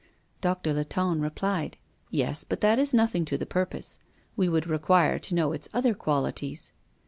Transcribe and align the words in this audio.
Doctor 0.41 0.73
Latonne 0.73 1.21
replied: 1.21 1.77
"Yes, 2.09 2.43
but 2.43 2.61
that 2.61 2.79
is 2.79 2.91
nothing 2.91 3.23
to 3.25 3.37
the 3.37 3.45
purpose. 3.45 3.99
We 4.35 4.49
would 4.49 4.65
require 4.65 5.19
to 5.19 5.35
know 5.35 5.51
its 5.53 5.69
other 5.75 5.93
qualities." 5.93 6.71